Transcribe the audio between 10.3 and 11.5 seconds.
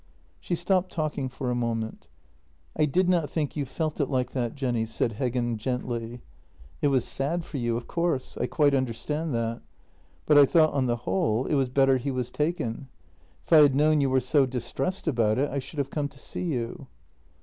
I thought, on the whole,